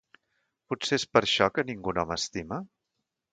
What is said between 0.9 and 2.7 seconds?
és per això, que ningú no m'estima?